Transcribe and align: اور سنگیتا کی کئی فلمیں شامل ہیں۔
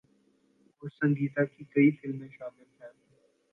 اور 0.81 0.89
سنگیتا 0.91 1.43
کی 1.45 1.63
کئی 1.65 1.91
فلمیں 1.91 2.27
شامل 2.31 2.63
ہیں۔ 2.81 2.91